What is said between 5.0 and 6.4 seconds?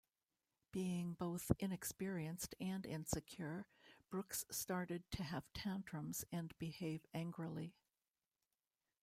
to have tantrums